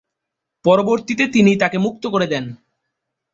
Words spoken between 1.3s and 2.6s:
তিনি তাকে মুক্ত করে দেন।